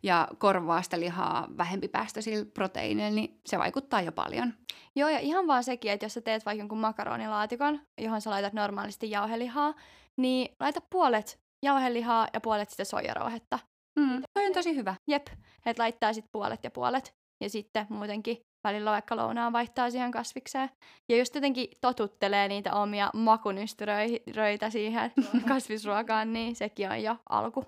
[0.02, 4.54] ja korvaa sitä lihaa vähempi päästöisillä proteiineilla, niin se vaikuttaa jo paljon.
[4.96, 8.52] Joo, ja ihan vaan sekin, että jos sä teet vaikka jonkun makaronilaatikon, johon sä laitat
[8.52, 9.74] normaalisti jauhelihaa,
[10.16, 13.58] niin laita puolet jauhelihaa ja puolet sitä soijarouhetta.
[13.98, 14.94] Mm, toi on tosi hyvä.
[15.08, 15.26] Jep,
[15.66, 17.14] että laittaa sitten puolet ja puolet.
[17.40, 20.70] Ja sitten muutenkin välillä vaikka lounaan vaihtaa siihen kasvikseen.
[21.08, 25.12] Ja just jotenkin totuttelee niitä omia makunystyröitä siihen
[25.48, 27.64] kasvisruokaan, niin sekin on jo alku.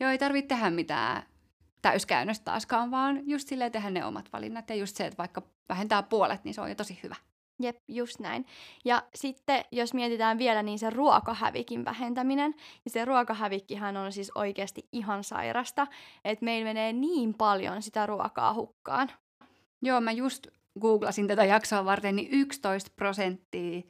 [0.00, 1.22] Joo, ei tarvitse tehdä mitään
[1.82, 4.70] täyskäännöstä taaskaan, vaan just silleen tehdä ne omat valinnat.
[4.70, 7.16] Ja just se, että vaikka vähentää puolet, niin se on jo tosi hyvä.
[7.60, 8.46] Jep, just näin.
[8.84, 12.50] Ja sitten jos mietitään vielä, niin se ruokahävikin vähentäminen,
[12.84, 15.86] niin se ruokahävikkihän on siis oikeasti ihan sairasta,
[16.24, 19.10] että meillä menee niin paljon sitä ruokaa hukkaan.
[19.82, 20.46] Joo, mä just
[20.80, 23.82] googlasin tätä jaksoa varten, niin 11 prosenttia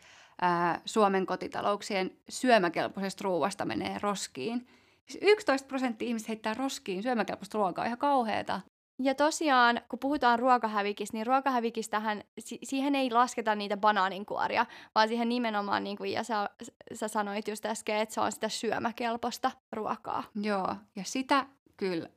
[0.43, 4.69] ää, Suomen kotitalouksien syömäkelpoisesta ruoasta menee roskiin.
[5.07, 8.61] Siis 11 prosenttia ihmistä heittää roskiin syömäkelpoista ruokaa, ihan kauheeta.
[9.03, 15.29] Ja tosiaan, kun puhutaan ruokahävikistä, niin ruokahävikistähän, si- siihen ei lasketa niitä banaaninkuoria, vaan siihen
[15.29, 16.51] nimenomaan, niin kuin ja sä,
[16.95, 20.25] sä sanoit just äsken, että se on sitä syömäkelpoista ruokaa.
[20.43, 22.09] Joo, ja sitä kyllä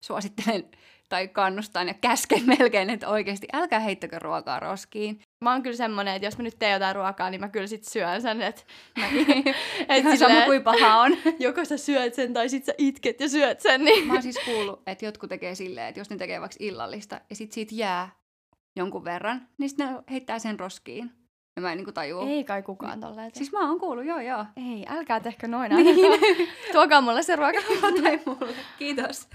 [0.00, 0.70] suosittelen
[1.14, 5.20] tai kannustan ja käsken melkein, että oikeasti älkää heittäkö ruokaa roskiin.
[5.44, 7.84] Mä oon kyllä semmonen, että jos mä nyt teen jotain ruokaa, niin mä kyllä sit
[7.84, 8.62] syön sen, että
[8.98, 9.06] mä...
[9.96, 11.16] et sama kuin paha on.
[11.38, 13.84] Joko sä syöt sen tai sit sä itket ja syöt sen.
[13.84, 14.06] Niin...
[14.06, 17.36] Mä oon siis kuullut, että jotkut tekee silleen, että jos ne tekee vaikka illallista ja
[17.36, 18.10] sit siitä jää
[18.76, 21.12] jonkun verran, niin sitten ne heittää sen roskiin.
[21.56, 22.28] Ja mä en niin tajua.
[22.28, 23.30] Ei kai kukaan tolleen.
[23.34, 24.44] Siis mä oon kuullut, joo joo.
[24.56, 26.20] Ei, älkää tehkö noin niin.
[26.72, 27.58] Tuokaa mulle se ruoka.
[28.02, 28.54] tai mulle.
[28.78, 29.28] Kiitos.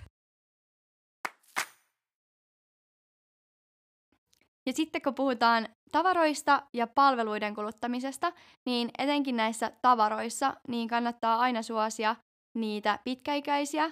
[4.65, 8.31] Ja sitten kun puhutaan tavaroista ja palveluiden kuluttamisesta,
[8.65, 12.15] niin etenkin näissä tavaroissa niin kannattaa aina suosia
[12.57, 13.91] niitä pitkäikäisiä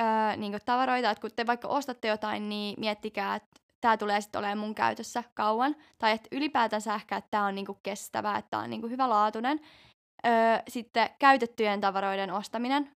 [0.00, 4.38] öö, niin tavaroita, että kun te vaikka ostatte jotain, niin miettikää, että tämä tulee sitten
[4.38, 8.62] olemaan mun käytössä kauan, tai että ylipäätänsä ehkä, että tämä on niinku kestävää, että tämä
[8.62, 9.60] on niinku hyvälaatuinen.
[10.26, 10.32] Öö,
[10.68, 12.90] sitten käytettyjen tavaroiden ostaminen.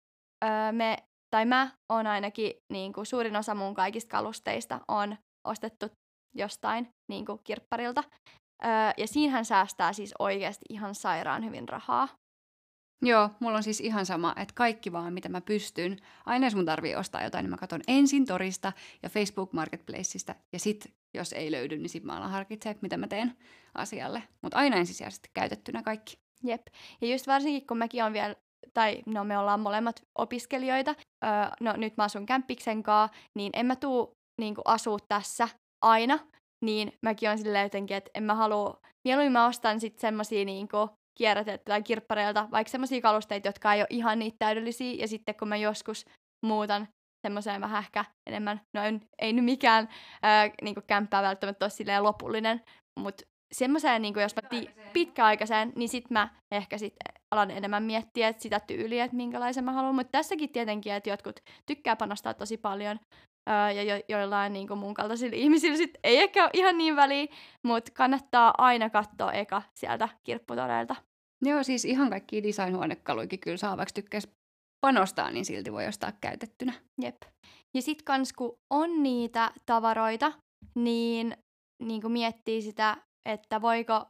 [0.45, 0.97] Öö, me,
[1.35, 5.85] tai mä oon ainakin, niinku, suurin osa mun kaikista kalusteista on ostettu
[6.35, 8.03] jostain niin kuin kirpparilta.
[8.65, 12.07] Öö, ja siinähän säästää siis oikeasti ihan sairaan hyvin rahaa.
[13.01, 15.97] Joo, mulla on siis ihan sama, että kaikki vaan mitä mä pystyn.
[16.25, 20.35] Aina jos mun tarvii ostaa jotain, niin mä katson ensin torista ja Facebook Marketplaceista.
[20.53, 23.37] Ja sit, jos ei löydy, niin sit mä alan harkitsemaan, mitä mä teen
[23.75, 24.23] asialle.
[24.41, 26.17] Mutta aina ensisijaisesti käytettynä kaikki.
[26.43, 26.61] Jep.
[27.01, 28.35] Ja just varsinkin, kun mäkin on vielä
[28.73, 33.65] tai no me ollaan molemmat opiskelijoita, öö, no nyt mä asun kämppiksen kaa, niin en
[33.65, 34.11] mä tuu
[34.41, 35.49] niin asua tässä
[35.81, 36.19] aina,
[36.65, 40.89] niin mäkin on silleen jotenkin, että en mä halua, mieluummin mä ostan sitten semmosia niinku
[41.19, 45.47] kierrätettä tai kirppareilta, vaikka semmosia kalusteita, jotka ei ole ihan niitä täydellisiä, ja sitten kun
[45.47, 46.05] mä joskus
[46.45, 46.87] muutan
[47.27, 49.89] semmoiseen vähän ehkä enemmän, no en, ei nyt mikään
[50.23, 52.61] ää, niinku kämppää välttämättä ole silleen lopullinen,
[52.99, 56.93] mutta semmoiseen, niin jos mä ti- pitkäaikaiseen, niin sit mä ehkä sit
[57.31, 59.95] alan enemmän miettiä että sitä tyyliä, että minkälaisen mä haluan.
[59.95, 62.99] Mutta tässäkin tietenkin, että jotkut tykkää panostaa tosi paljon
[63.49, 66.95] Öö, ja jo, joillain niin kuin mun kaltaisilla ihmisillä sit ei ehkä ole ihan niin
[66.95, 67.27] väliä,
[67.63, 70.95] mutta kannattaa aina katsoa eka sieltä kirpputoreilta.
[71.45, 74.29] Joo, siis ihan kaikki design-huonekaluikin kyllä saa, vaikka tykkäisi
[74.85, 76.73] panostaa, niin silti voi ostaa käytettynä.
[77.01, 77.15] Jep.
[77.75, 80.31] Ja sit kans kun on niitä tavaroita,
[80.75, 81.37] niin,
[81.83, 82.97] niin kuin miettii sitä,
[83.29, 84.05] että voiko,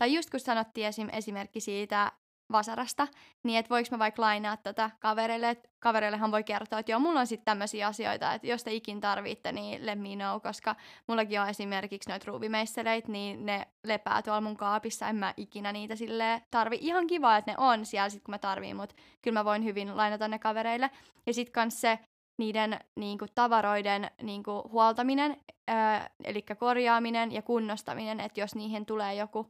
[0.00, 2.12] tai just kun sanottiin esim, esimerkki siitä
[2.52, 3.08] vasarasta,
[3.42, 7.20] niin että voiko mä vaikka lainaa tätä kavereille, että kavereillehan voi kertoa, että joo, mulla
[7.20, 11.40] on sitten tämmöisiä asioita, että jos te ikin tarvitte, niin let me know, koska mullakin
[11.40, 16.42] on esimerkiksi noita ruuvimeisseleitä, niin ne lepää tuolla mun kaapissa, en mä ikinä niitä sille
[16.50, 16.78] tarvi.
[16.80, 19.96] Ihan kiva, että ne on siellä sit kun mä tarviin, mutta kyllä mä voin hyvin
[19.96, 20.90] lainata ne kavereille.
[21.26, 21.98] Ja sit kans se
[22.38, 25.36] niiden niin kuin, tavaroiden niin kuin, huoltaminen,
[26.24, 29.46] eli korjaaminen ja kunnostaminen, että jos niihin tulee joku...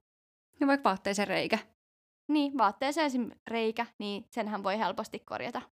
[0.60, 1.58] Ja vaikka vaatteeseen reikä.
[2.28, 3.30] Niin, vaatteeseen esim.
[3.46, 5.62] reikä, niin senhän voi helposti korjata.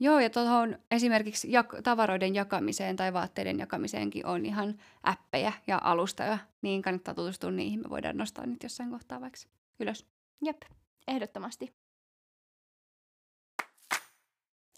[0.00, 6.38] Joo, ja tuohon esimerkiksi jak- tavaroiden jakamiseen tai vaatteiden jakamiseenkin on ihan appeja ja alustoja,
[6.62, 7.80] niin kannattaa tutustua niihin.
[7.80, 9.38] Me voidaan nostaa nyt jossain kohtaa vaikka
[9.80, 10.06] ylös.
[10.44, 10.62] Jep,
[11.08, 11.74] ehdottomasti.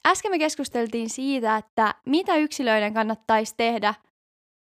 [0.07, 3.95] Äsken me keskusteltiin siitä, että mitä yksilöiden kannattaisi tehdä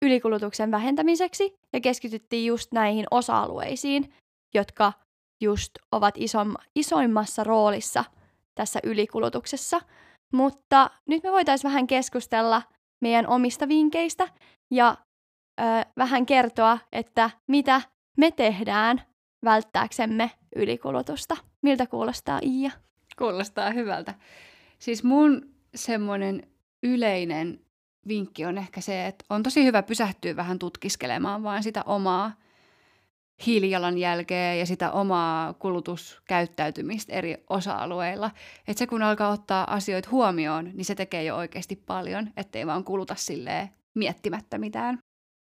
[0.02, 4.14] ylikulutuksen vähentämiseksi ja keskityttiin just näihin osa-alueisiin,
[4.54, 4.92] jotka
[5.40, 8.04] just ovat isom, isoimmassa roolissa
[8.54, 9.80] tässä ylikulutuksessa.
[10.32, 12.62] Mutta nyt me voitaisiin vähän keskustella
[13.00, 14.28] meidän omista vinkkeistä
[14.70, 14.96] ja
[15.60, 15.64] ö,
[15.96, 17.82] vähän kertoa, että mitä
[18.16, 19.02] me tehdään
[19.44, 21.36] välttääksemme ylikulutusta.
[21.62, 22.70] Miltä kuulostaa Iia?
[23.18, 24.14] Kuulostaa hyvältä.
[24.78, 26.42] Siis mun semmoinen
[26.82, 27.60] yleinen
[28.08, 32.32] vinkki on ehkä se, että on tosi hyvä pysähtyä vähän tutkiskelemaan vaan sitä omaa
[33.46, 38.30] hiilijalanjälkeä ja sitä omaa kulutuskäyttäytymistä eri osa-alueilla.
[38.68, 42.84] Että se kun alkaa ottaa asioita huomioon, niin se tekee jo oikeasti paljon, ettei vaan
[42.84, 44.98] kuluta silleen miettimättä mitään.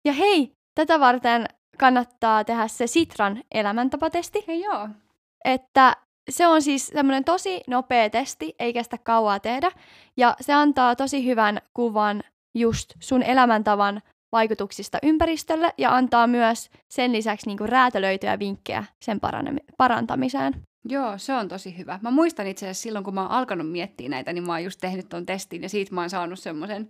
[0.07, 1.45] Ja hei, tätä varten
[1.77, 4.43] kannattaa tehdä se Sitran elämäntapatesti.
[4.47, 4.89] Hei joo.
[5.45, 5.95] Että
[6.29, 9.71] se on siis semmoinen tosi nopea testi, ei kestä kauaa tehdä,
[10.17, 12.23] ja se antaa tosi hyvän kuvan
[12.57, 19.19] just sun elämäntavan vaikutuksista ympäristölle ja antaa myös sen lisäksi niinku räätälöityjä vinkkejä sen
[19.77, 20.53] parantamiseen.
[20.89, 21.99] Joo, se on tosi hyvä.
[22.01, 24.79] Mä muistan itse asiassa silloin, kun mä oon alkanut miettiä näitä, niin mä oon just
[24.81, 26.89] tehnyt ton testin ja siitä mä oon saanut semmoisen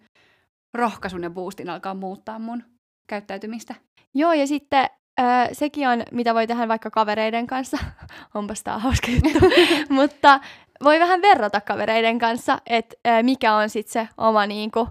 [0.74, 2.64] rohkaisun ja boostin alkaa muuttaa mun
[3.10, 3.76] käyttäytymistä.
[4.14, 7.78] Joo, ja sitten Öö, sekin on, mitä voi tehdä vaikka kavereiden kanssa.
[8.36, 9.46] Onpas tää hauska juttu.
[9.90, 10.40] Mutta
[10.84, 14.88] voi vähän verrata kavereiden kanssa, että öö, mikä on sitten se oma niinku,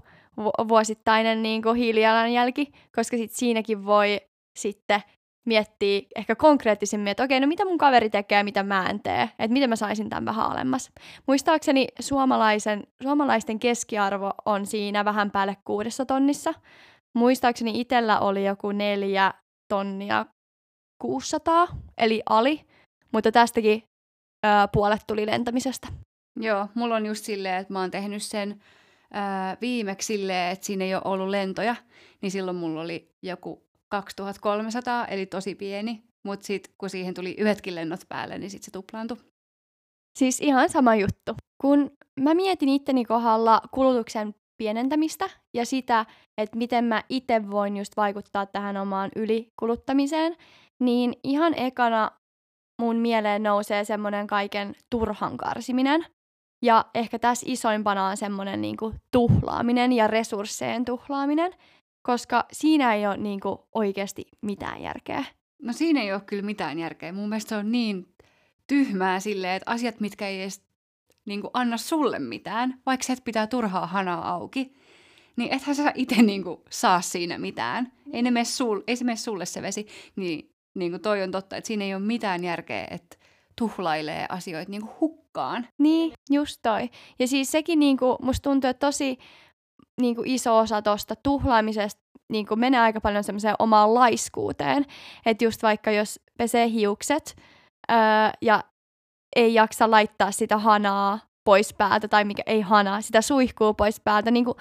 [0.69, 4.21] vuosittainen niinku, hiilijalanjälki, koska sit siinäkin voi
[4.59, 5.01] sitten
[5.47, 9.53] miettiä ehkä konkreettisemmin, että okei, no mitä mun kaveri tekee, mitä mä en tee, että
[9.53, 10.91] miten mä saisin tämän vähän alemmas.
[11.27, 16.55] Muistaakseni suomalaisen, suomalaisten keskiarvo on siinä vähän päälle kuudessa tonnissa.
[17.15, 19.35] Muistaakseni itsellä oli joku neljä
[19.69, 20.27] tonnia
[21.03, 21.67] 600,
[21.99, 22.61] eli ali,
[23.13, 23.83] mutta tästäkin
[24.47, 25.89] ö, puolet tuli lentämisestä.
[26.41, 28.61] Joo, mulla on just silleen, että mä oon tehnyt sen
[29.15, 31.77] ö, viimeksi silleen, että siinä ei ole ollut lentoja,
[32.23, 37.75] niin silloin mulla oli joku 2300, eli tosi pieni, mutta sitten kun siihen tuli yhdetkin
[37.75, 39.17] lennot päälle, niin sitten se tuplaantui.
[40.19, 41.33] Siis ihan sama juttu.
[41.61, 41.91] Kun
[42.21, 46.07] mä mietin itteni kohdalla kulutuksen pienentämistä ja sitä,
[46.39, 50.37] että miten mä itse voin just vaikuttaa tähän omaan ylikuluttamiseen,
[50.79, 52.11] niin ihan ekana
[52.81, 56.07] mun mieleen nousee semmoinen kaiken turhan karsiminen.
[56.63, 61.53] Ja ehkä tässä isoimpana on semmoinen niinku tuhlaaminen ja resursseen tuhlaaminen,
[62.03, 65.25] koska siinä ei ole niinku oikeasti mitään järkeä.
[65.63, 67.13] No siinä ei ole kyllä mitään järkeä.
[67.13, 68.09] Mun mielestä se on niin
[68.67, 70.67] tyhmää silleen, että asiat, mitkä ei edes
[71.25, 74.75] niin kuin anna sulle mitään, vaikka et pitää turhaa hanaa auki,
[75.37, 77.93] niin ethän sä itse niin kuin, saa siinä mitään.
[78.13, 79.87] Ei, ne mene sul, ei se mene sulle se vesi.
[80.17, 83.17] Niin, niin kuin toi on totta, että siinä ei ole mitään järkeä, että
[83.59, 85.69] tuhlailee asioita niin kuin hukkaan.
[85.79, 86.91] Niin, just toi.
[87.19, 89.19] Ja siis sekin niin kuin, musta tuntuu, että tosi
[90.01, 94.85] niin kuin iso osa tuosta tuhlaamisesta niin kuin menee aika paljon semmoiseen omaan laiskuuteen.
[95.27, 97.37] Että just vaikka jos pesee hiukset
[97.91, 97.97] öö,
[98.43, 98.65] ja
[99.37, 104.31] ei jaksa laittaa sitä hanaa pois päältä, tai mikä ei hanaa, sitä suihkuu pois päältä,
[104.31, 104.57] niin kuin,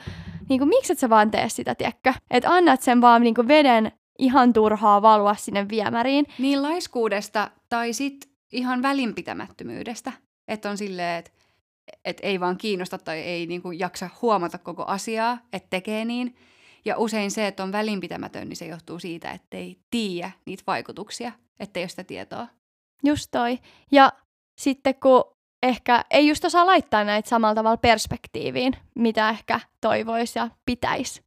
[0.50, 2.14] niin kuin, miksi et sä vaan tee sitä, tiedätkö?
[2.32, 6.26] Että annat sen vaan niin kuin veden ihan turhaa valua sinne viemäriin.
[6.40, 10.12] Niin laiskuudesta tai sit ihan välinpitämättömyydestä.
[10.48, 11.32] Että on silleen, että
[12.06, 16.36] et ei vaan kiinnosta tai ei niin kuin jaksa huomata koko asiaa, että tekee niin.
[16.86, 21.32] Ja usein se, että on välinpitämätön, niin se johtuu siitä, että ei tiedä niitä vaikutuksia,
[21.60, 22.48] ettei ole sitä tietoa.
[23.04, 23.60] Just toi.
[23.92, 24.14] Ja
[24.58, 25.24] sitten kun
[25.64, 31.22] ehkä ei just osaa laittaa näitä samalla tavalla perspektiiviin, mitä ehkä toivoisi ja pitäisi.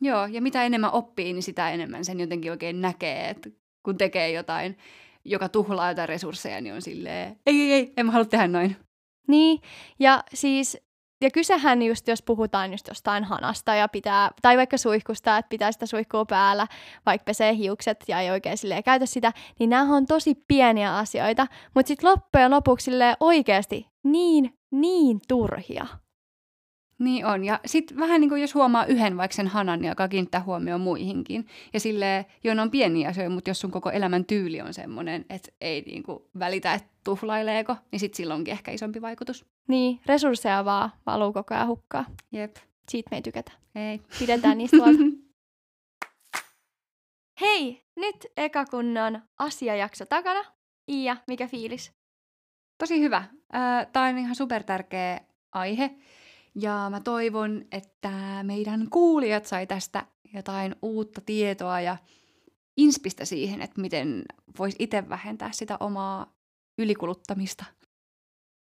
[0.00, 3.50] Joo, ja mitä enemmän oppii, niin sitä enemmän sen jotenkin oikein näkee, että
[3.82, 4.76] kun tekee jotain,
[5.24, 8.76] joka tuhlaa jotain resursseja, niin on silleen, ei, ei, ei, en mä halua tehdä noin.
[9.28, 9.60] Niin,
[9.98, 10.78] ja siis
[11.20, 15.72] ja kysehän just, jos puhutaan just jostain hanasta ja pitää, tai vaikka suihkusta, että pitää
[15.72, 16.66] sitä suihkua päällä,
[17.06, 21.46] vaikka pesee hiukset ja ei oikein silleen käytä sitä, niin nämä on tosi pieniä asioita,
[21.74, 25.86] mutta sitten loppujen lopuksi oikeasti niin, niin turhia.
[26.98, 27.44] Niin on.
[27.44, 30.80] Ja sitten vähän niin kuin jos huomaa yhden vaikka sen hanan, niin alkaa kiinnittää huomioon
[30.80, 31.46] muihinkin.
[31.72, 35.52] Ja sille jo on pieniä asioita, mutta jos sun koko elämän tyyli on semmoinen, että
[35.60, 39.46] ei niin kuin välitä, että tuhlaileeko, niin sitten sillä onkin ehkä isompi vaikutus.
[39.68, 42.04] Niin, resursseja vaan valuu koko ajan hukkaa.
[42.32, 42.56] Jep.
[42.88, 43.52] Siitä me ei tykätä.
[43.74, 44.00] Ei.
[44.18, 45.02] Pidetään niistä huolta.
[47.40, 50.44] Hei, nyt eka kunnon asiajakso takana.
[50.88, 51.92] Iia, mikä fiilis?
[52.78, 53.24] Tosi hyvä.
[53.92, 55.20] Tämä on ihan super tärkeä
[55.52, 55.90] aihe.
[56.54, 58.10] Ja mä toivon, että
[58.42, 61.96] meidän kuulijat sai tästä jotain uutta tietoa ja
[62.76, 64.24] inspistä siihen, että miten
[64.58, 66.32] voisi itse vähentää sitä omaa
[66.78, 67.64] ylikuluttamista.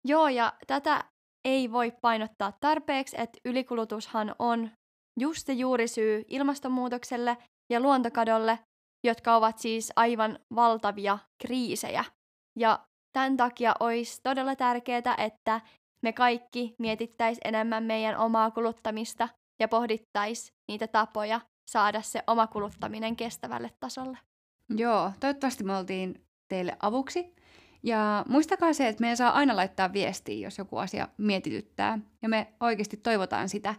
[0.06, 1.04] Joo, ja tätä
[1.46, 4.70] ei voi painottaa tarpeeksi, että ylikulutushan on
[5.20, 7.38] just se juurisyy ilmastonmuutokselle
[7.70, 8.60] ja luontokadolle,
[9.04, 12.06] jotka ovat siis aivan valtavia kriisejä.
[12.60, 15.62] Ja tämän takia olisi todella tärkeää, että
[16.04, 19.30] me kaikki mietittäis enemmän meidän omaa kuluttamista
[19.60, 24.18] ja pohdittaisi niitä tapoja saada se oma kuluttaminen kestävälle tasolle.
[24.70, 27.36] Joo, toivottavasti me oltiin teille avuksi.
[27.84, 32.00] Ja muistakaa se, että meidän saa aina laittaa viestiä, jos joku asia mietityttää.
[32.22, 33.76] Ja me oikeasti toivotaan sitä,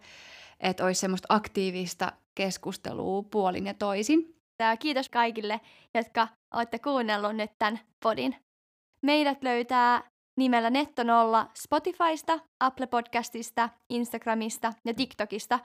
[0.61, 4.37] että olisi semmoista aktiivista keskustelua puolin ja toisin.
[4.59, 5.61] Ja kiitos kaikille,
[5.95, 8.37] jotka olette kuunnellut nyt tämän podin.
[9.03, 15.59] Meidät löytää nimellä Nettonolla Spotifysta, Apple Podcastista, Instagramista ja TikTokista.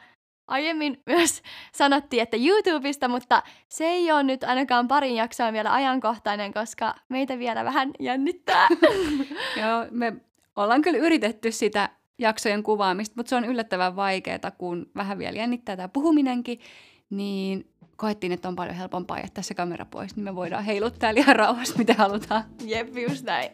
[0.48, 1.42] Aiemmin myös
[1.78, 7.40] sanottiin, että YouTubesta, mutta se ei ole nyt ainakaan parin jaksoa vielä ajankohtainen, koska meitä
[7.40, 8.68] vielä vähän jännittää.
[9.62, 10.14] Joo, me
[10.56, 11.90] ollaan kyllä yritetty sitä
[12.20, 16.60] jaksojen kuvaamista, mutta se on yllättävän vaikeaa, kun vähän vielä jännittää tämä puhuminenkin,
[17.10, 17.70] niin
[18.00, 21.76] koettiin, että on paljon helpompaa jättää se kamera pois, niin me voidaan heiluttaa ihan rauhassa,
[21.78, 22.44] mitä halutaan.
[22.64, 23.50] Jep, just näin.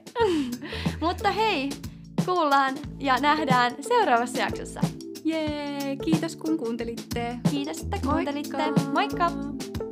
[1.05, 1.69] Mutta hei,
[2.25, 4.79] kuullaan ja nähdään seuraavassa jaksossa.
[5.23, 7.37] Jee, kiitos kun kuuntelitte.
[7.51, 8.71] Kiitos, että kuuntelitte.
[8.93, 9.29] Moikka!
[9.29, 9.84] Moikka.